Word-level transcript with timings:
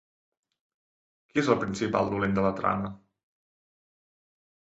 Qui 1.33 1.41
és 1.41 1.51
el 1.55 1.59
principal 1.65 2.09
dolent 2.15 2.33
de 2.39 2.45
la 2.45 2.51
trama? 2.61 2.91